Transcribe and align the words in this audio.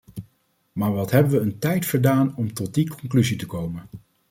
Maar 0.71 0.93
wat 0.93 1.11
hebben 1.11 1.31
we 1.31 1.39
een 1.39 1.59
tijd 1.59 1.85
verdaan 1.85 2.35
om 2.35 2.53
tot 2.53 2.73
die 2.73 2.89
conclusie 2.89 3.37
te 3.37 3.45
komen! 3.45 3.85